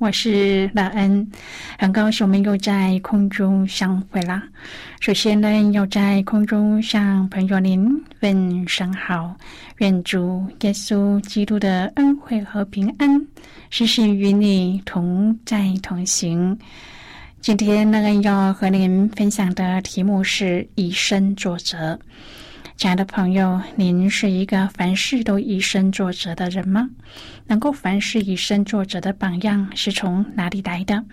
[0.00, 1.28] 我是乐恩，
[1.76, 4.40] 很高兴我们又在空中相会啦。
[5.00, 9.36] 首先呢，要在空中向朋友您问声好，
[9.78, 13.26] 愿主耶稣基督的恩惠和平安
[13.70, 16.56] 时时与你同在同行。
[17.40, 21.98] 今天乐恩要和您分享的题目是以身作则。
[22.78, 26.88] 亲爱的朋友，您是一个凡事都以身作则的人吗？
[27.44, 31.04] 能够凡事以身作则的榜样是从哪里来的？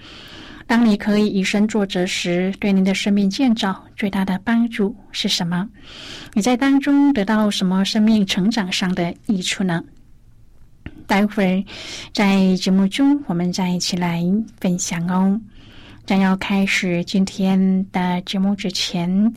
[0.67, 5.67] 当你可以以身作则时，对您的生命建造最大的帮助是什么？
[6.33, 9.83] 你在当中得到什么生命成长上的益处呢？
[11.07, 11.63] 待会儿
[12.13, 14.23] 在节目中，我们再一起来
[14.59, 15.41] 分享哦。
[16.05, 19.33] 将要开始今天的节目之前，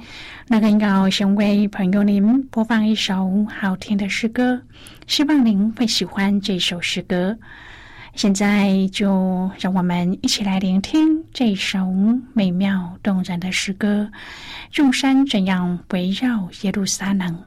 [0.47, 4.61] 那个要先为朋友您播放一首好听的诗歌，
[5.07, 7.37] 希望您会喜欢这首诗歌。
[8.15, 11.87] 现在就让我们一起来聆听这首
[12.35, 14.11] 美妙动人的诗歌：
[14.71, 17.39] 众山怎样围绕耶路撒冷？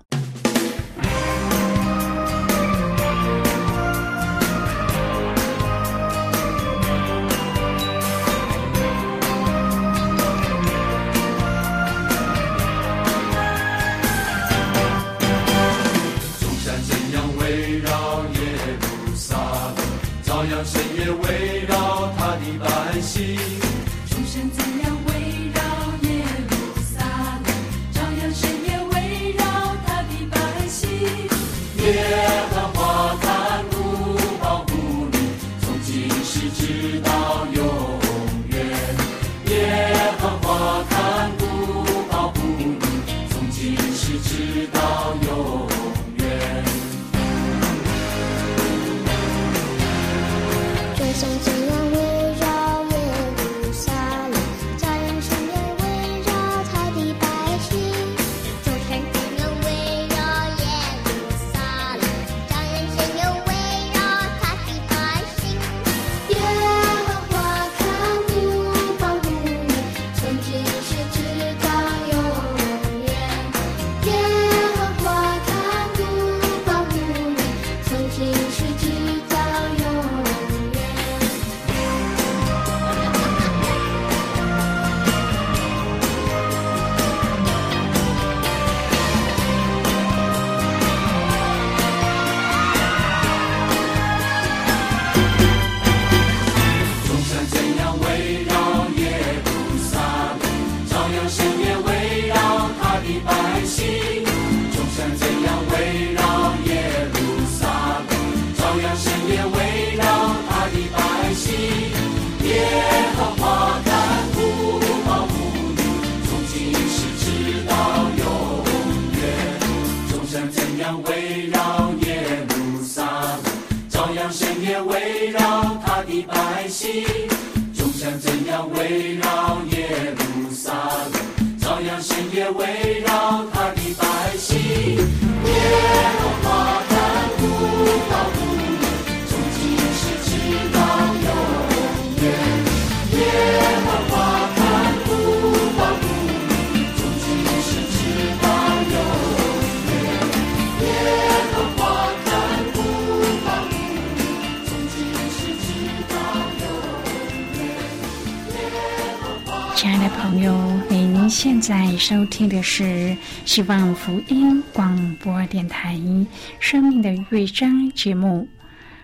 [161.44, 165.96] 现在收听的是希望福音广播电台
[166.60, 168.48] 《生命的乐章》节目。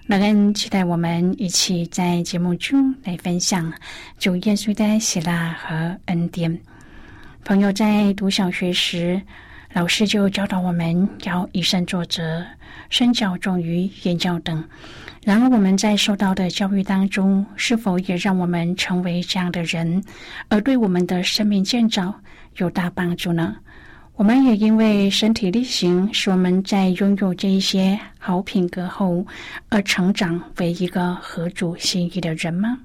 [0.06, 3.74] 乐恩期待我们一起在节目中来分享
[4.19, 6.62] 主耶稣的喜乐和恩典。
[7.44, 9.19] 朋友在读小学时，
[9.74, 12.45] 老师就教导我们要以身作则，
[12.92, 14.63] 身教重于言教等。
[15.23, 20.01] 然而，我们在受到的教育当中，是否也让我们成为这样的人，
[20.47, 22.13] 而对我们的生命建造
[22.57, 23.55] 有大帮助呢？
[24.15, 29.25] 我们也因为身体力行，使我们在拥有这一些好品格后，
[29.69, 32.79] 而成长为一个合主心意的人吗？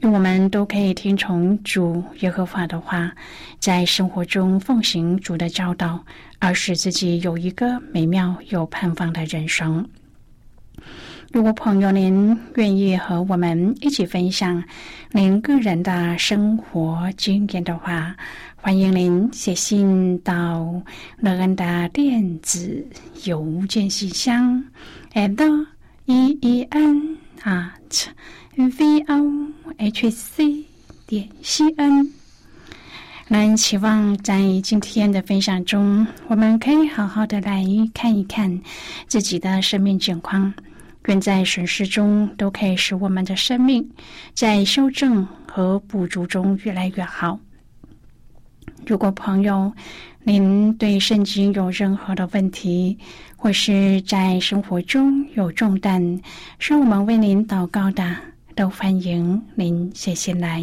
[0.00, 3.12] 愿我们都可以听从主耶和华的话，
[3.60, 6.04] 在生活中奉行主的教导，
[6.40, 9.86] 而使自己有一个美妙有盼望的人生。
[11.32, 14.62] 如果朋友您愿意和我们一起分享
[15.12, 18.14] 您个人的生活经验的话，
[18.54, 20.82] 欢迎您写信到
[21.16, 22.86] 乐恩的电子
[23.24, 24.62] 邮件信箱
[25.14, 25.66] ，l
[26.04, 28.08] e e n at
[28.54, 29.46] v o
[29.78, 30.64] h c
[31.06, 32.12] 点 c n。
[33.28, 37.64] 那期望在今天的分享中，我们可以好好的来
[37.94, 38.60] 看一看
[39.06, 40.52] 自己的生命境况，
[41.06, 43.90] 愿在审视中都可以使我们的生命
[44.34, 47.38] 在修正和补足中越来越好。
[48.86, 49.72] 如果朋友
[50.24, 52.98] 您对圣经有任何的问题，
[53.36, 56.20] 或是在生活中有重担，
[56.58, 58.16] 是我们为您祷告的，
[58.54, 60.62] 都欢迎您写信来。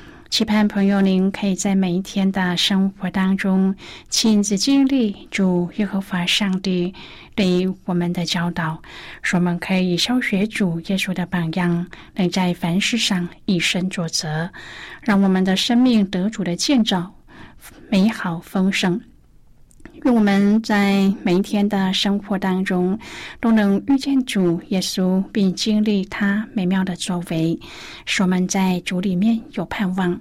[0.31, 3.75] 期盼朋友您可以在每一天的生活当中
[4.07, 6.93] 亲自经历主耶和华上帝
[7.35, 8.81] 对于我们的教导，
[9.21, 11.85] 使我们可以消学主耶稣的榜样，
[12.15, 14.49] 能在凡事上以身作则，
[15.01, 17.13] 让我们的生命得主的建造
[17.89, 19.01] 美好丰盛。
[20.03, 22.97] 愿我们在每一天的生活当中，
[23.39, 27.59] 都能遇见主耶稣，并经历他美妙的作为，
[28.05, 30.19] 使我们在主里面有盼望。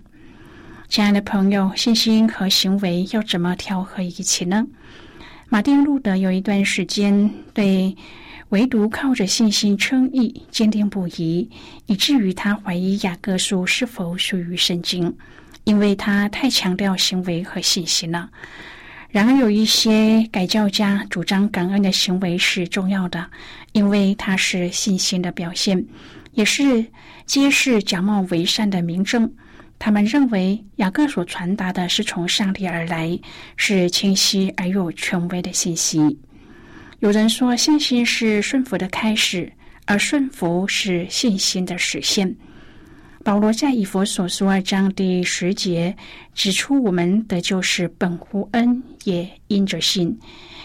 [0.88, 4.67] 亲爱的朋友，信心和行为要怎么调和一起呢？
[5.49, 7.97] 马丁路德有一段时间对
[8.50, 11.49] 唯独靠着信心称义坚定不移，
[11.87, 15.17] 以至于他怀疑雅各书是否属于圣经，
[15.65, 18.29] 因为他太强调行为和信心了。
[19.11, 23.27] 然而，有一些改教家主张感恩的行为是重要的，
[23.73, 25.85] 因为它是信心的表现，
[26.33, 26.85] 也是
[27.27, 29.29] 揭示假冒为善的明证。
[29.81, 33.19] 他们认为雅各所传达的是从上帝而来，
[33.57, 36.17] 是清晰而又权威的信息。
[37.01, 39.51] 有人说，信心是顺服的开始，
[39.87, 42.33] 而顺服是信心的实现。
[43.22, 45.94] 保罗在以佛所书二章第十节
[46.34, 50.19] 指出，我们的救是本乎恩，也因着信。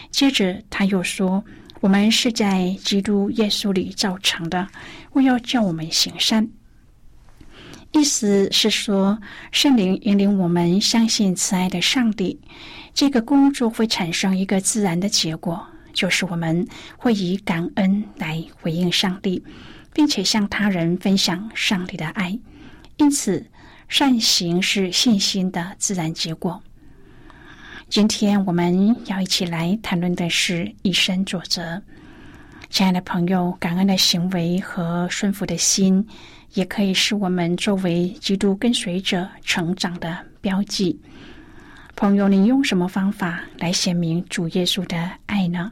[0.09, 1.43] 接着他又说，
[1.81, 4.65] 我们是在基督耶稣里造成的，
[5.11, 6.47] 为要叫我们行善。
[7.91, 9.19] 意思是说，
[9.51, 12.39] 圣灵引领我们相信慈爱的上帝，
[12.93, 15.61] 这个工作会产生一个自然的结果，
[15.91, 16.65] 就是我们
[16.95, 19.43] 会以感恩来回应上帝。
[19.95, 22.37] 并且向他人分享上帝的爱，
[22.97, 23.43] 因此
[23.87, 26.61] 善行是信心的自然结果。
[27.87, 31.81] 今天我们要一起来谈论的是以身作则。
[32.69, 36.05] 亲爱的朋友，感恩的行为和顺服的心，
[36.55, 40.99] 也可以是我们作为基督跟随者成长的标记。
[41.95, 45.71] 朋友，你用什么方法来显明主耶稣的爱呢？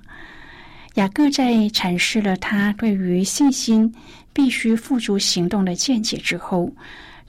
[0.93, 3.91] 雅各在阐释了他对于信心
[4.33, 6.73] 必须付诸行动的见解之后，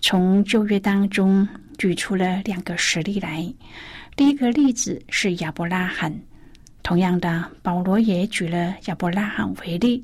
[0.01, 1.47] 从旧约当中
[1.79, 3.53] 举出了两个实例来。
[4.17, 6.13] 第一个例子是亚伯拉罕，
[6.83, 10.03] 同样的，保罗也举了亚伯拉罕为例，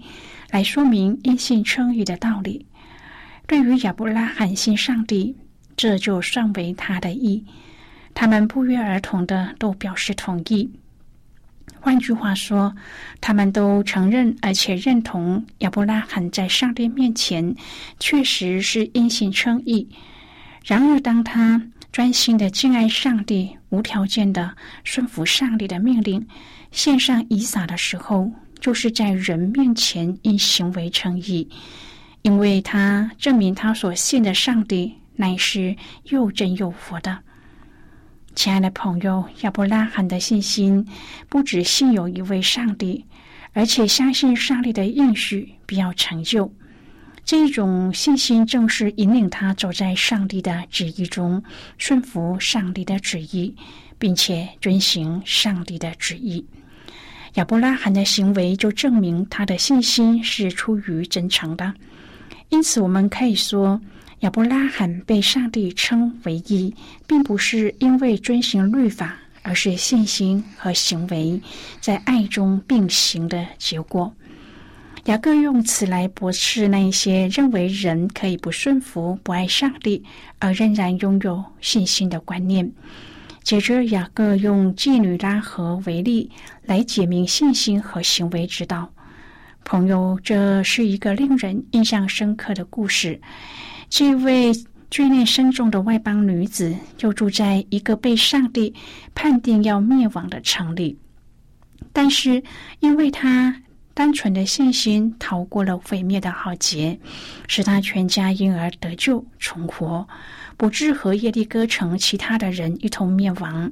[0.50, 2.66] 来说明因信称义的道理。
[3.46, 5.34] 对于亚伯拉罕信上帝，
[5.76, 7.44] 这就算为他的义。
[8.12, 10.70] 他们不约而同的都表示同意。
[11.80, 12.74] 换句话说，
[13.20, 17.54] 他们都承认而且认同亚伯拉罕在上帝面前
[17.98, 19.88] 确实是因信称义。
[20.64, 21.60] 然而，当他
[21.90, 26.24] 专心的敬爱上帝、无条件的顺服上帝的命令、
[26.70, 31.48] 献上以撒的时候，就是在人面前因行为称义，
[32.20, 37.18] 因为他证明他所信的上帝乃是又真又活的。
[38.34, 40.86] 亲爱的朋友，亚伯拉罕的信心
[41.28, 43.04] 不只信有一位上帝，
[43.52, 46.50] 而且相信上帝的应许必要成就。
[47.24, 51.42] 这种信心正是引领他走在上帝的旨意中，
[51.76, 53.54] 顺服上帝的旨意，
[53.98, 56.44] 并且遵行上帝的旨意。
[57.34, 61.74] 亚伯拉罕的行为就证明他的信心是出于真诚的。
[62.48, 63.80] 因此，我们可以说，
[64.20, 66.74] 亚伯拉罕被上帝称为义，
[67.06, 71.40] 并不是因为遵行律法，而是信心和行为
[71.80, 74.14] 在爱中并行的结果。
[75.06, 80.04] 雅各用此来驳斥那些认为人可以不顺服、不爱上帝，
[80.38, 82.70] 而仍然拥有信心的观念。
[83.42, 86.30] 接着，雅各用妓女拉合为例
[86.66, 88.92] 来解明信心和行为之道。
[89.64, 93.18] 朋友，这是一个令人印象深刻的故事。
[93.90, 94.50] 这位
[94.90, 98.72] 罪孽深重的外邦女子，就住在一个被上帝
[99.14, 100.96] 判定要灭亡的城里，
[101.92, 102.42] 但是
[102.78, 103.54] 因为她。
[103.92, 106.98] 单纯的信心逃过了毁灭的浩劫，
[107.48, 110.08] 使她全家因而得救重活，
[110.56, 113.70] 不致和耶利哥城其他的人一同灭亡。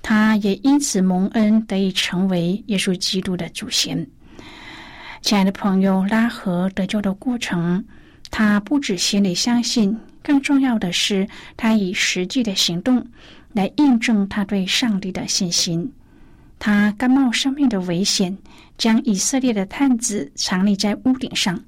[0.00, 4.06] 他也因此蒙恩，得以成为耶稣基督的祖先。
[5.20, 7.84] 亲爱的朋友，拉合得救的过程，
[8.30, 13.06] 他不止心里相信，更重要的是，他以实际的行动
[13.52, 15.92] 来印证他对上帝的信心。
[16.58, 18.36] 他甘冒生命的危险。
[18.78, 21.62] 将以色列的探子藏匿在屋顶上，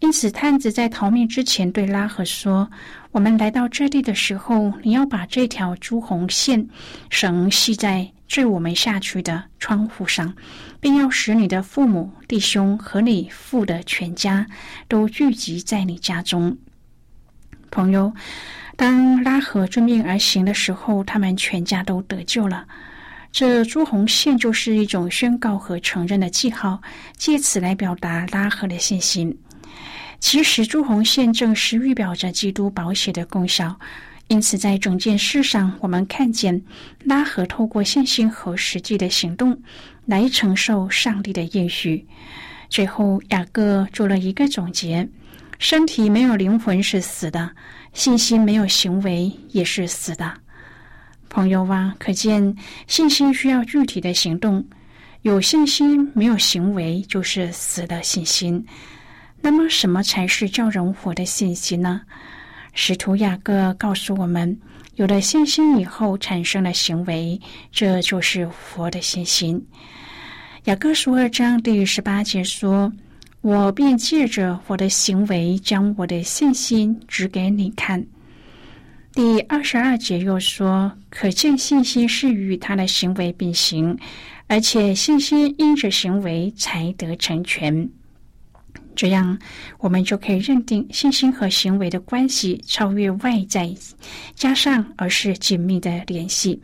[0.00, 2.70] 因此探子在逃命之前对拉合说
[3.10, 6.68] ：“我们来到这里的时候，你要把这条朱红线
[7.10, 10.32] 绳系在坠我们下去的窗户上，
[10.80, 14.46] 并要使你的父母、弟兄和你父的全家
[14.86, 16.56] 都聚集在你家中。”
[17.70, 18.12] 朋友，
[18.76, 22.64] 当拉合遵命而行的时候，他们全家都得救了。
[23.32, 26.80] 这朱红线就是一种宣告和承认的记号，
[27.16, 29.36] 借此来表达拉合的信心。
[30.20, 33.78] 其实朱红线正是预表着基督保险的功效，
[34.26, 36.60] 因此在整件事上，我们看见
[37.04, 39.58] 拉合透过信心和实际的行动
[40.06, 42.06] 来承受上帝的应许。
[42.68, 45.08] 最后，雅各做了一个总结：
[45.58, 47.50] 身体没有灵魂是死的，
[47.94, 50.34] 信心没有行为也是死的。
[51.30, 52.54] 朋友啊，可见
[52.86, 54.66] 信心需要具体的行动，
[55.22, 58.62] 有信心没有行为就是死的信心。
[59.40, 62.02] 那么，什么才是叫人活的信心呢？
[62.74, 64.58] 使徒雅各告诉我们，
[64.96, 67.40] 有了信心以后产生了行为，
[67.72, 69.64] 这就是佛的信心。
[70.64, 72.92] 雅各书二章第十八节说
[73.40, 78.04] ：“我便借着我的行为，将我的信心指给你看。”
[79.14, 83.96] 第二十二节又说：“可见信心是与他的行为并行，
[84.46, 87.88] 而且信心因着行为才得成全。
[88.98, 89.38] 这样，
[89.78, 93.72] 我们就可以认定信心和行为的关系超越外在
[94.34, 96.60] 加上，而是紧密的联系。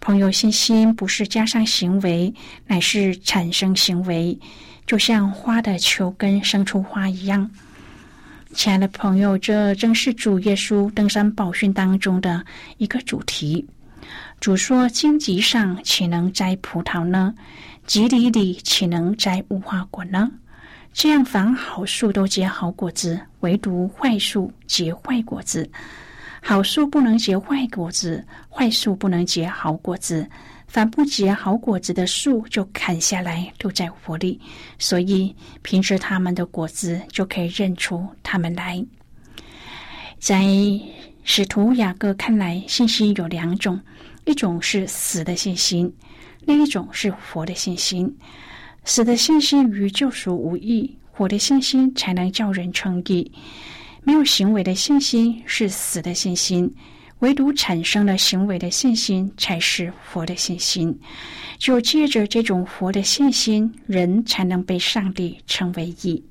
[0.00, 2.32] 朋友，信心不是加上行为，
[2.66, 4.38] 乃是产生行为，
[4.86, 7.50] 就像花的球根生出花一样。”
[8.54, 12.42] 亲爱的朋友，这正是主耶稣登山宝训当中的
[12.78, 13.62] 一个主题。
[14.40, 17.34] 主说：“荆棘上岂能摘葡萄呢？
[17.86, 20.30] 棘里里岂能摘无花果呢？
[20.96, 25.70] 这样，凡好树都结好果子，唯独坏树结坏果子。
[26.40, 30.26] 好树不能结坏果子，坏树不能结好果子。”
[30.66, 34.40] 凡不结好果子的树，就砍下来丢在火里。
[34.78, 38.82] 所以，凭着他们的果子，就可以认出他们来。
[40.18, 40.42] 在
[41.24, 43.78] 使徒雅各看来，信心有两种：
[44.24, 45.94] 一种是死的信心，
[46.40, 48.12] 另一种是活的信心。
[48.88, 53.30] 死的信心与救赎无异，活的信心才能叫人称义。
[54.04, 56.72] 没有行为的信心是死的信心。
[57.18, 60.96] 唯独产生了行为的信心，才是活的信心。
[61.58, 66.22] 就借着这种活的信心，人才能被上帝称为义。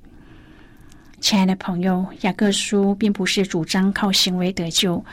[1.19, 5.03] 亲爱的朋友，雅各书并不是主张靠行为得救，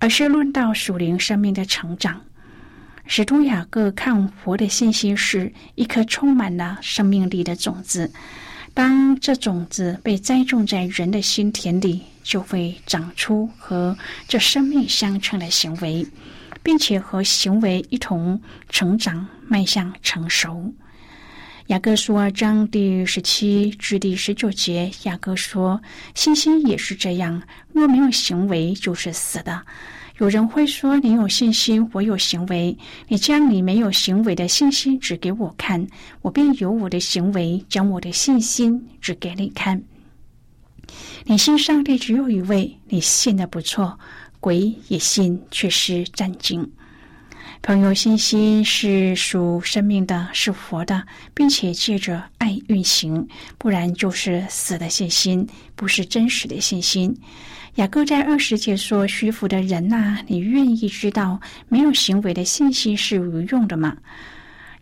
[0.00, 2.20] 而是论到属灵生命的成长。
[3.12, 8.08] 使徒雅各看佛的信心是一颗充满了生命力的种子。
[8.72, 13.98] 当这种子被栽种在人的心田里，就会长出和
[14.28, 16.06] 这生命相称的行为，
[16.62, 20.72] 并且和行为一同成长，迈向成熟。
[21.66, 25.82] 雅各书二章第十七至第十九节，雅各说
[26.14, 29.60] ：“信心也是这样，若没有行为，就是死的。”
[30.20, 32.76] 有人会说：“你有信心，我有行为。
[33.08, 35.84] 你将你没有行为的信心指给我看，
[36.20, 39.82] 我便有我的行为，将我的信心指给你看。”
[41.24, 43.98] 你信上帝只有一位，你信的不错，
[44.40, 46.70] 鬼也信，却是战惊。
[47.62, 57.16] 朋友，信心是属生命的，是活的，并且借着爱运行，不然就是死的信心，不是真实的信心。
[57.76, 63.96] 雅各在二十节说：“虚浮的人呐，你愿意知道没有行为的信心是无用的吗？”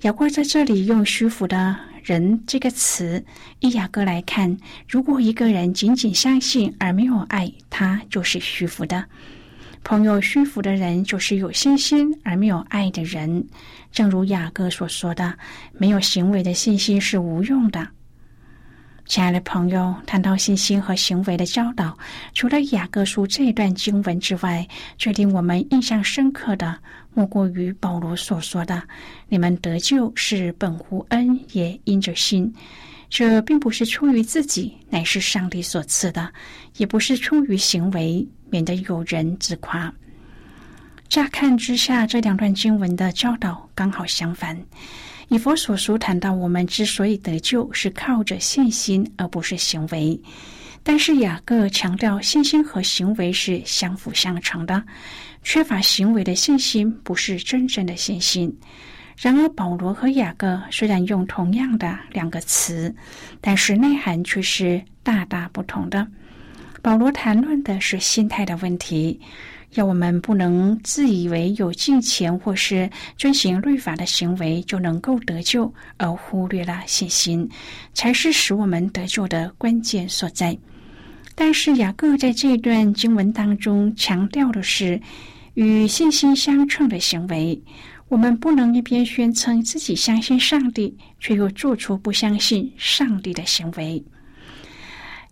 [0.02, 3.22] 雅各在这里用“虚浮的人”这个词，
[3.60, 4.56] 以雅各来看，
[4.88, 9.04] 如果一个人仅仅相信而没有爱，他就是虚浮的。
[9.84, 13.46] 朋友，虚浮的人就是有信心而没有爱的人。
[13.92, 15.36] 正如雅各所说的，
[15.72, 17.86] 没有行为的信心是无用的。
[19.08, 21.96] 亲爱的朋友，谈到信心和行为的教导，
[22.34, 26.78] 除了雅各书这一段经文之外，最令我们印象深刻的，
[27.14, 28.82] 莫过于保罗所说的
[29.30, 32.52] ：“你们得救是本乎恩，也因着信。
[33.08, 36.28] 这并不是出于自己，乃是上帝所赐的；
[36.76, 39.90] 也不是出于行为，免得有人自夸。”
[41.08, 44.62] 乍看之下，这两段经文的教导刚好相反。
[45.28, 50.18] 以佛所书谈到，我们之所以得救，是靠着信心，而不是行为。
[50.82, 54.82] 但是雅各强调，信心和行为是相辅相成的。
[55.42, 58.50] 缺乏行为的信心，不是真正的信心。
[59.18, 62.94] 然而，保罗和雅各虽然用同样的两个词，
[63.40, 66.06] 但是内涵却是大大不同的。
[66.80, 69.20] 保罗谈论的是心态的问题。
[69.74, 77.48] 要我们不能自以为有金钱或是遵行律法的行为就能够得救，而忽略了信心，
[77.92, 80.56] 才是使我们得救的关键所在。
[81.34, 85.00] 但是雅各在这段经文当中强调的是
[85.54, 87.60] 与信心相称的行为。
[88.08, 94.02] 我们不能一边宣称自己相信上帝，却又做出不相信上帝的行为。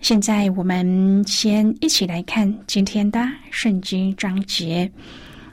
[0.01, 4.91] 现在我们先一起来看今天的圣经章节。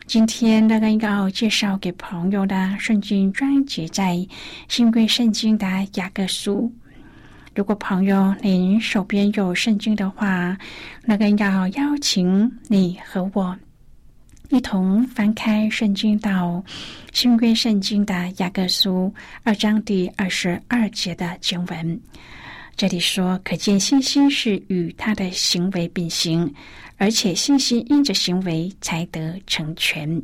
[0.06, 4.16] 今天那个要介绍给朋友的圣经章节在
[4.68, 6.72] 新贵圣经的雅各书。
[7.56, 10.56] 如果朋友您手边有圣经的话，
[11.04, 13.58] 那个要邀请你和我
[14.50, 16.64] 一同翻开圣经到
[17.14, 19.12] 新贵圣经的雅各书
[19.44, 22.00] 二章第二十二节的经文。
[22.76, 26.52] 这里说，可见信心是与他的行为并行，
[26.98, 30.22] 而且信心因着行为才得成全。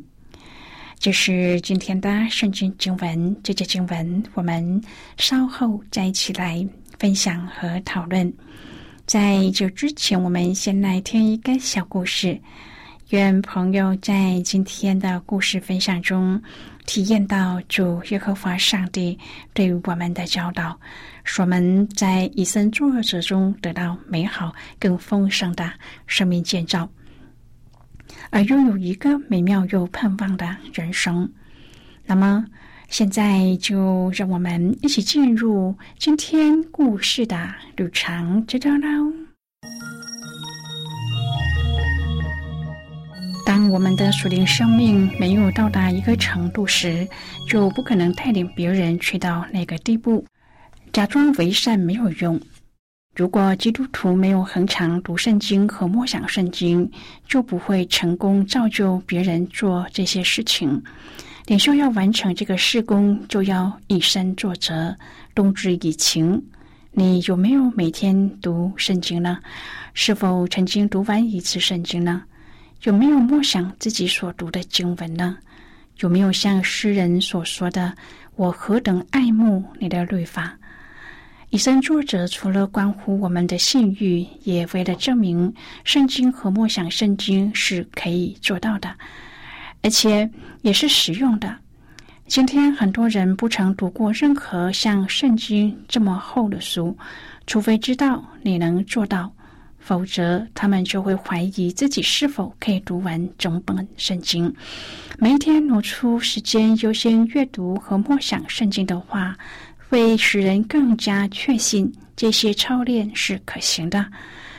[0.98, 4.82] 这是今天的圣经经文，这节经文我们
[5.16, 6.66] 稍后再一起来
[6.98, 8.30] 分享和讨论。
[9.06, 12.38] 在这之前，我们先来听一个小故事。
[13.10, 16.40] 愿朋友在今天的故事分享中，
[16.90, 19.16] 体验到主耶和华上帝
[19.54, 20.76] 对我们的教导。
[21.22, 25.72] 使我们在以身作则中得到美好、更丰盛的
[26.08, 26.90] 生命建造，
[28.30, 31.32] 而拥有一个美妙又盼望的人生。
[32.04, 32.44] 那么，
[32.88, 39.12] 现在就让我们一起进入今天故事的旅程，知道喽。
[43.70, 47.06] 我们的属灵生命没有到达一个程度时，
[47.48, 50.26] 就不可能带领别人去到那个地步。
[50.92, 52.40] 假装为善没有用。
[53.14, 56.90] 如果基督徒没有恒常读圣经和默想圣经，
[57.28, 60.82] 就不会成功造就别人做这些事情。
[61.46, 64.96] 领袖要完成这个事工，就要以身作则，
[65.32, 66.42] 动之以情。
[66.90, 69.38] 你有没有每天读圣经呢？
[69.94, 72.24] 是否曾经读完一次圣经呢？
[72.84, 75.36] 有没有默想自己所读的经文呢？
[75.98, 77.94] 有没有像诗人所说的
[78.36, 80.56] ：“我何等爱慕你的律法！”
[81.50, 85.52] 以身作则，除了关乎我们的信誉，也为了证明
[85.84, 88.88] 圣经和默想圣经是可以做到的，
[89.82, 90.30] 而且
[90.62, 91.54] 也是实用的。
[92.28, 96.96] 今天很多人不曾读过任何像圣经这么厚的书，
[97.46, 99.30] 除非知道你能做到，
[99.80, 104.54] 否则他们就会怀疑自己是否可以读完整本圣经。
[105.18, 109.36] 每天挪出时间优先阅读和默想圣经的话。
[109.90, 114.06] 会使人更加确信这些操练是可行的。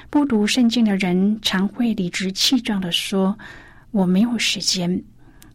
[0.09, 3.39] 不读圣经的人常会理直气壮的说
[3.91, 5.01] ：“我没有时间。”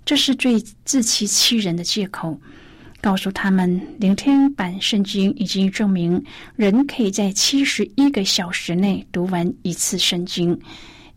[0.06, 2.40] 这是最自欺欺人的借口。
[3.06, 6.20] 告诉他们，聆听版圣经已经证明，
[6.56, 10.58] 人可以在七十一个小时内读完一次圣经。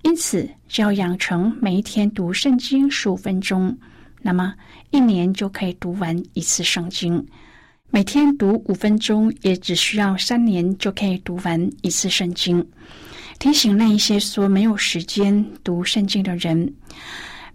[0.03, 3.75] 因此，只要养成每一天读圣经十五分钟，
[4.21, 4.53] 那么
[4.91, 7.25] 一年就可以读完一次圣经。
[7.89, 12.63] 每天读五分钟，也只需要三年就可以读完一次圣经。
[13.39, 16.71] 提醒那一些说没有时间读圣经的人。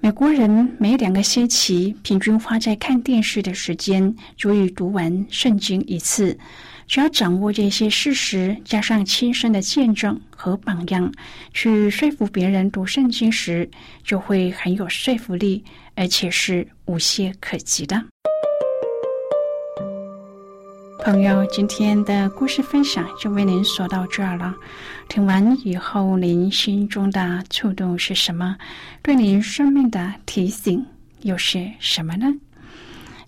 [0.04, 6.38] 美国人每两个星期平均花在看电视的时间足以读完圣经一次。
[6.86, 11.10] 只要掌握这些事实，加上亲身的见证和榜样，
[11.54, 13.66] 去说服别人读圣经时，
[14.02, 15.64] 就会很有说服力，
[15.94, 18.04] 而且是无懈可击的。
[21.04, 24.54] 朋友，今天的故事分享就为您说到这儿了。
[25.06, 28.56] 听完以后，您心中的触动是什么？
[29.02, 30.82] 对您生命的提醒
[31.20, 32.32] 又是什么呢？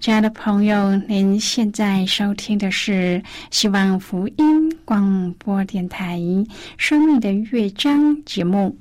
[0.01, 6.19] 亲爱的朋友，您现在收听的是希望福音广播电台
[6.79, 8.75] 《生命的乐章》节目。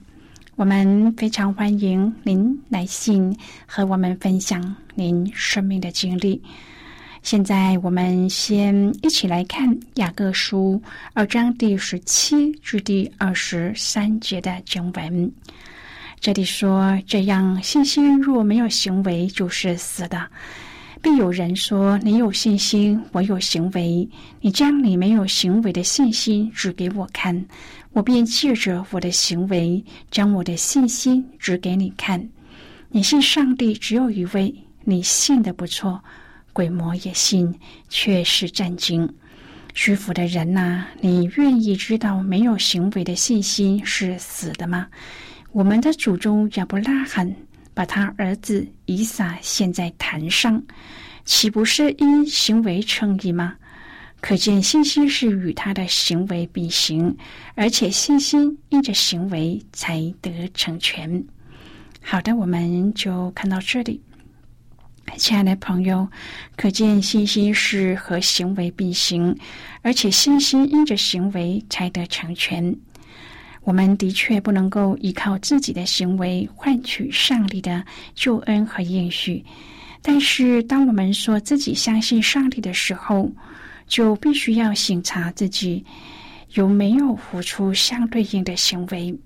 [0.55, 6.41] 我们非常欢迎您来信和我们分享您生命的经历。
[7.25, 10.79] 现在我们先一起来看雅各书
[11.13, 15.31] 二章第十七至第二十三节的经文。
[16.19, 20.29] 这里说：“这样信心若没有行为，就是死的。
[21.01, 24.07] 必有人说：你有信心，我有行为。
[24.39, 27.43] 你将你没有行为的信心指给我看，
[27.93, 32.23] 我便借着我的行为将我的信心指给你看。
[32.89, 35.99] 你信上帝只有一位，你信的不错。”
[36.55, 37.53] 鬼魔也信，
[37.89, 39.13] 却是战惊。
[39.73, 44.87] 虚浮的人呐，你愿意知道没有行为的信心是死的吗？
[45.51, 47.35] 我们的祖宗亚伯拉罕
[47.73, 50.63] 把他儿子以撒献在坛上，
[51.25, 53.55] 岂不是因行为称义吗？
[54.21, 57.13] 可见信心是与他的行为并行，
[57.55, 61.21] 而且信心因着行为才得成全。
[62.01, 64.01] 好的，我们就看到这里。
[65.17, 66.07] 亲爱的朋友，
[66.57, 69.37] 可见信心是和行为并行，
[69.81, 72.75] 而且信心因着行为才得成全。
[73.63, 79.43] 我们的确不能够依靠自己的行为换取上帝的救恩和应许，
[80.01, 83.31] 但是当我们说自己相信上帝的时候，
[83.87, 85.83] 就必须要省察自己
[86.53, 89.17] 有没有付出相对应的行为。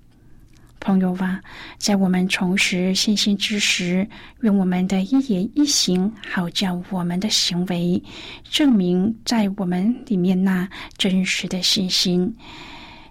[0.80, 1.38] 朋友啊，
[1.76, 4.08] 在我们重拾信心之时，
[4.40, 8.02] 用我们的一言一行，好叫我们的行为
[8.42, 10.66] 证明在我们里面那
[10.96, 12.34] 真实的信心。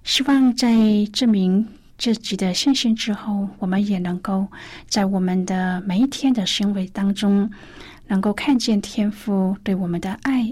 [0.04, 0.76] 希望在
[1.14, 1.66] 证明
[1.98, 4.48] 自己的信心之后，我们也能够
[4.88, 7.50] 在我们的每一天的行为当中，
[8.08, 10.52] 能够看见天父对我们的爱。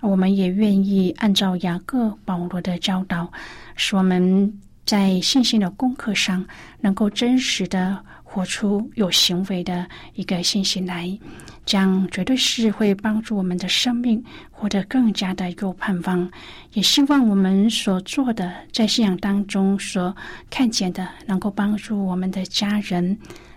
[0.00, 3.32] 我们也愿意按照雅各、保罗的教导，
[3.74, 4.52] 使我们。
[4.84, 6.44] 在信心的功课上，
[6.80, 11.18] 能够真实的活出有行为的一个信心来，
[11.64, 16.30] 这样绝对是会帮助我们的生命活得更加的有盼望。
[16.72, 20.14] 也希望我们所做的，在信仰当中所
[20.50, 23.16] 看见的，能够帮助我们的家人、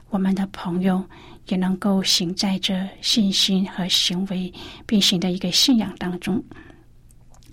[0.10, 1.04] 我们的朋友，
[1.48, 4.54] 也能够行在这信心和行为
[4.86, 6.44] 并行的一个信仰当中。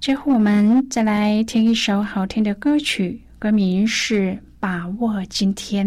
[0.00, 5.86] 最后，我们再来听一首好听的歌曲，歌名是《把握今天》。